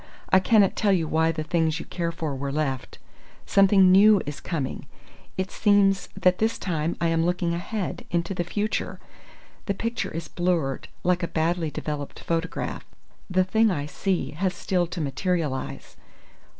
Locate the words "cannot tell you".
0.39-1.07